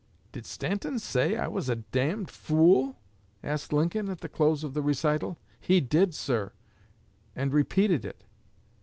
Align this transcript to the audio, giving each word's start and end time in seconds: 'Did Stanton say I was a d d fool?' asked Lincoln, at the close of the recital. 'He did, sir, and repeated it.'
'Did 0.31 0.47
Stanton 0.47 0.97
say 0.97 1.37
I 1.37 1.47
was 1.47 1.69
a 1.69 1.75
d 1.75 1.83
d 1.91 2.25
fool?' 2.25 2.97
asked 3.43 3.71
Lincoln, 3.71 4.09
at 4.09 4.21
the 4.21 4.29
close 4.29 4.63
of 4.63 4.73
the 4.73 4.81
recital. 4.81 5.37
'He 5.59 5.79
did, 5.79 6.15
sir, 6.15 6.53
and 7.35 7.53
repeated 7.53 8.03
it.' 8.03 8.23